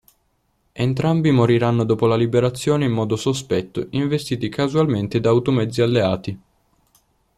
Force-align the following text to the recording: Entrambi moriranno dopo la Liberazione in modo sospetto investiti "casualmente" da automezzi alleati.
Entrambi 0.73 1.29
moriranno 1.29 1.85
dopo 1.85 2.07
la 2.07 2.15
Liberazione 2.15 2.85
in 2.85 2.91
modo 2.91 3.15
sospetto 3.15 3.85
investiti 3.91 4.49
"casualmente" 4.49 5.19
da 5.19 5.29
automezzi 5.29 5.81
alleati. 5.83 6.39